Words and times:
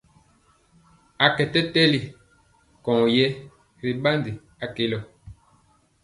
A 1.25 1.27
kɛ 1.35 1.43
tɛli 1.73 1.99
ŋgwɔŋ 2.79 3.01
yɛ 3.15 3.25
ri 3.81 3.91
ɓandi 4.03 4.31
a 4.63 4.65
kelɔ. 4.75 4.99